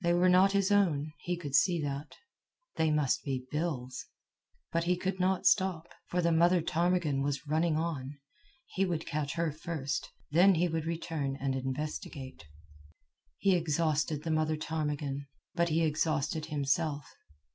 [0.00, 2.16] They were not his own he could see that.
[2.76, 4.06] They must be Bill's.
[4.72, 8.18] But he could not stop, for the mother ptarmigan was running on.
[8.68, 12.46] He would catch her first, then he would return and investigate.
[13.36, 17.06] He exhausted the mother ptarmigan; but he exhausted himself.